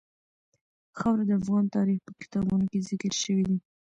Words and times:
خاوره 0.97 1.23
د 1.27 1.31
افغان 1.39 1.65
تاریخ 1.75 1.99
په 2.05 2.11
کتابونو 2.21 2.65
کې 2.71 2.85
ذکر 2.89 3.13
شوی 3.23 3.43
دي. 3.49 3.57